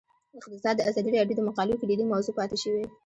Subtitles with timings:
[0.37, 2.85] اقتصاد د ازادي راډیو د مقالو کلیدي موضوع پاتې شوی.